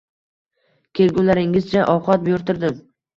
Kelgunlaringizcha 0.99 1.83
ovqat 1.97 2.25
buyurtirdim 2.25 2.81